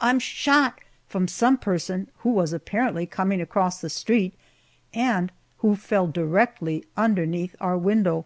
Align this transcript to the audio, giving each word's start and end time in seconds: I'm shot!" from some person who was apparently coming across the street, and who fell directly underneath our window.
I'm 0.00 0.18
shot!" 0.18 0.78
from 1.08 1.28
some 1.28 1.58
person 1.58 2.08
who 2.20 2.30
was 2.30 2.54
apparently 2.54 3.04
coming 3.04 3.38
across 3.42 3.82
the 3.82 3.90
street, 3.90 4.32
and 4.94 5.30
who 5.58 5.76
fell 5.76 6.06
directly 6.06 6.86
underneath 6.96 7.54
our 7.60 7.76
window. 7.76 8.24